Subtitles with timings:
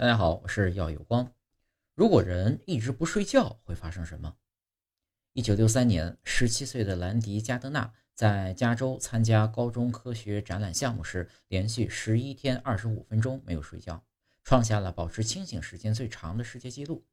[0.00, 1.34] 大家好，我是耀有光。
[1.96, 4.36] 如果人一直不睡觉，会发生什么？
[5.32, 14.04] 一九六三年，十七岁的兰迪·加德纳在加州参加高中科学展览项目时，连续十一天二十五分钟没有睡觉，
[14.44, 17.04] 创下了保持清醒时间最长的世界纪录。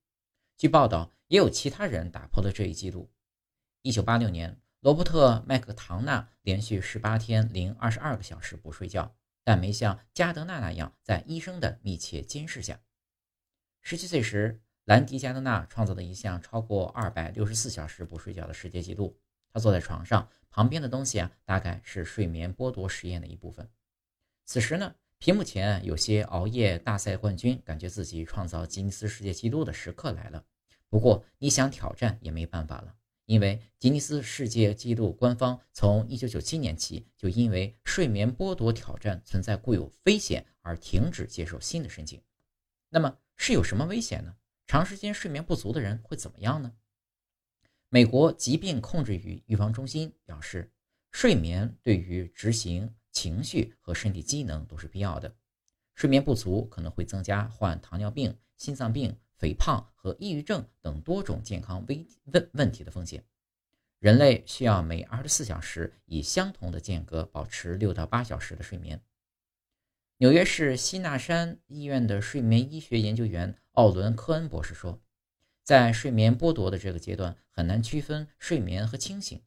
[0.56, 3.10] 据报道，也有其他人打破了这一纪录。
[3.82, 9.16] 一九八六年，罗伯特·麦克唐纳连续十八天零二十二个小时不睡觉。
[9.46, 12.82] 但没像加德纳那样在医生的密切监视下。
[13.82, 19.18] 十七岁时，兰迪·加德纳创造了一项超过二百六十四小时不睡觉的世界纪录。
[19.54, 23.70] 他坐在床上，旁边的东西啊，大概是睡眠剥夺实验的一部分。
[24.46, 30.44] 此时呢，屏幕前有些熬夜大赛冠军感觉自己创造吉尼斯世界纪录的时刻来了。
[30.90, 32.96] 不过，你想挑战也没办法了。
[33.26, 42.22] 因为吉尼斯世界纪录官方从1997年起就因为睡眠剥夺挑战存在固有危险而停止接受新的申请。
[42.90, 44.36] 那么是有什么危险呢？
[44.68, 46.74] 长时间睡眠不足的人会怎么样呢？
[47.90, 50.72] 美国疾病控制与预防中心表示，
[51.12, 55.36] 睡眠对于执行、情绪和身体机能都是必要的。
[55.94, 59.18] 睡眠不足可能会增加患糖尿病、心脏病。
[59.38, 63.24] 肥胖和抑郁症等多种健康危问问题的风险。
[64.00, 69.02] 人类需要每二十四小时以相同的间隔保持六到八小时的睡眠。
[70.18, 75.02] 纽约市西纳山医院的睡眠医学研究员奥伦·科恩博士说，
[75.64, 79.42] 在睡眠剥夺的这个阶段，很难区分睡眠和清醒。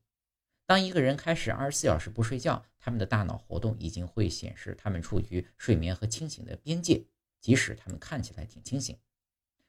[0.67, 7.07] 当一个人开始二十四小时不睡觉，他们的大脑活动已经会显示他们处于睡眠和清醒的边界，
[7.41, 8.99] 即使他们看起来挺清醒。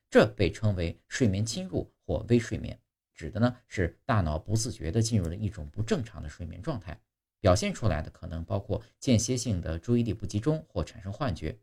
[0.09, 2.79] 这被称为睡眠侵入或微睡眠，
[3.13, 6.99] 指的呢是大脑不自觉地进入了一种不正常的睡眠状态，
[7.39, 11.57] 表现出来的可能包括间歇性的注意力不集中或产生幻觉。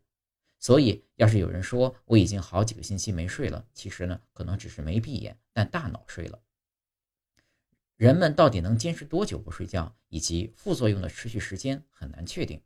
[0.59, 6.41] 所以，要是有人说我已经好几个星期没睡了，其实呢可能只是没闭眼，但大脑睡了。
[7.95, 12.61] 人们到底能坚持多久不睡觉，以及副作用的持续时间很难确定。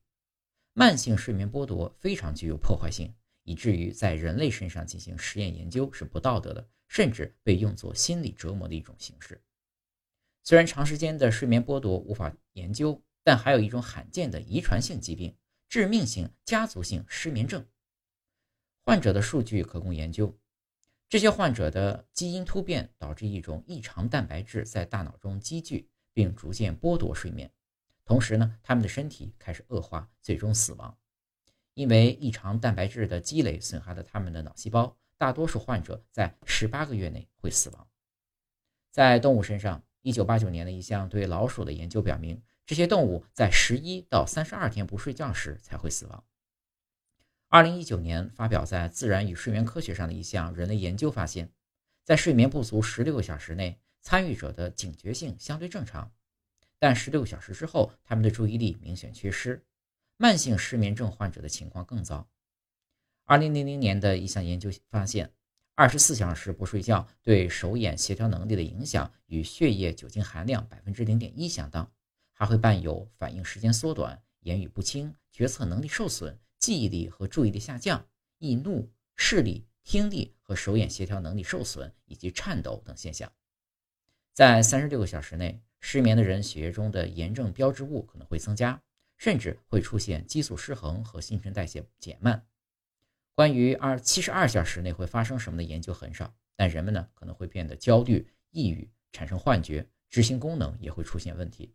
[0.73, 3.13] 慢性睡眠剥夺非常具有破坏性。
[3.43, 9.41] 以至于在人类身上进行实验研究是不道德的，甚至被用作心理折磨的一种形式。
[10.43, 15.35] 虽然长时间的睡眠剥夺无法研究，但还有一种罕见的遗传性疾病——
[15.69, 17.65] 致命性家族性失眠症。
[18.83, 20.37] 患者的数据可供研究。
[21.07, 27.51] 这些患者的基因突变导致一种异常蛋白质在大脑中积聚，并逐渐剥夺睡眠。
[28.05, 30.97] 同时呢，他们的身体开始恶化，最终死亡。
[31.73, 37.87] 因为异常蛋白质的积累损害了他们的脑细胞，大多数患者在十八个月内会死亡。
[38.91, 46.23] 在动物身上，1989年的一项对老鼠的研究表明，这些动物在十一到三十二天不睡觉时才会死亡。
[47.49, 51.51] 2019年发表在《自然与睡眠科学》上的一项人类研究发现，
[52.03, 56.11] 在睡眠不足16个小时内，参与者的警觉性相对正常，
[56.79, 59.63] 但16小时之后，他们的注意力明显缺失。
[60.21, 62.29] 慢性失眠症患者的情况更糟。
[63.25, 65.33] 二零零零年的一项研究发现，
[65.73, 71.91] 二十四小时不睡觉对手眼协调能力的影响与血液酒精含量百分之零点一相当，
[72.33, 83.31] 还会伴有反应时间缩短、言语不清、决策能力受损、记忆力和注意力下降、易怒、视力、听力和手眼协调能力受损以及颤抖等现象。
[84.33, 88.79] 在三十六个小时内，失眠的人血液中的炎症标志物可能会增加。
[89.21, 92.43] 甚至会出现激素失衡和新陈代谢减慢。
[93.35, 101.71] 关于二七十二小时内会发生什么的研究很少，但人们呢可能会变得焦虑、抑郁，产生幻觉，执行功能也会出现问题。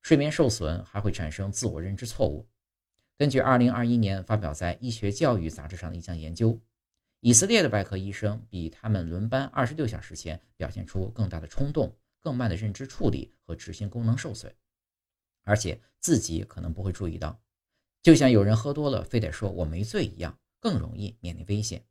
[0.00, 2.48] 睡眠受损还会产生自我认知错误。
[3.18, 6.60] 根据二零二一年发表在《医学教育》杂志上的一项研究，
[7.18, 14.54] 以色列的外科医生比他们轮班二十六小时前表现出更大的冲动、更慢的认知处理和执行功能受损。
[15.44, 17.40] 而且自己可能不会注意到，
[18.02, 21.84] 就像有人喝多了非得说我没醉一样，更容易面临危险。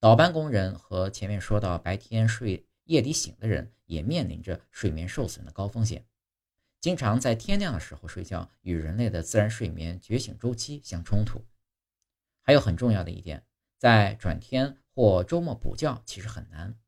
[0.00, 6.04] 倒班工人和前面说到白天睡夜里醒的人也面临着睡眠受损的高风险。
[6.80, 11.44] 经常在天亮的时候睡觉，与人类的自然睡眠觉醒周期相冲突。
[12.42, 13.44] 还有很重要的一点，
[13.78, 16.78] 在转天或周末补觉其实很难。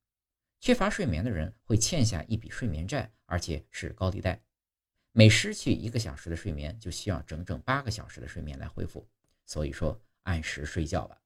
[0.60, 4.42] 缺乏睡眠的人会欠下一笔睡眠债，而且是高利贷。
[5.18, 9.04] 每失去一个小时的睡眠，就需要整整八个小时的睡眠来恢复。
[9.46, 11.20] 所以说，按时睡觉吧。